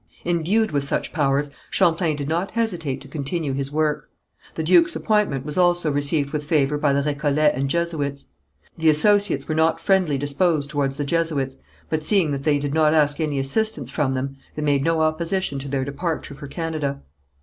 Endued 0.25 0.71
with 0.71 0.83
such 0.83 1.13
powers, 1.13 1.51
Champlain 1.69 2.15
did 2.15 2.27
not 2.27 2.49
hesitate 2.49 3.01
to 3.01 3.07
continue 3.07 3.53
his 3.53 3.71
work. 3.71 4.09
The 4.55 4.63
duke's 4.63 4.95
appointment 4.95 5.45
was 5.45 5.59
also 5.59 5.91
received 5.91 6.31
with 6.33 6.43
favour 6.43 6.79
by 6.79 6.91
the 6.91 7.03
Récollets 7.03 7.53
and 7.55 7.69
Jesuits. 7.69 8.25
The 8.75 8.89
associates 8.89 9.47
were 9.47 9.53
not 9.53 9.79
friendly 9.79 10.17
disposed 10.17 10.71
towards 10.71 10.97
the 10.97 11.05
Jesuits, 11.05 11.57
but 11.87 12.03
seeing 12.03 12.31
that 12.31 12.41
they 12.45 12.57
did 12.57 12.73
not 12.73 12.95
ask 12.95 13.19
any 13.19 13.37
assistance 13.37 13.91
from 13.91 14.15
them, 14.15 14.37
they 14.55 14.63
made 14.63 14.83
no 14.83 15.01
opposition 15.01 15.59
to 15.59 15.67
their 15.67 15.85
departure 15.85 16.33
for 16.33 16.47
Canada. 16.47 17.01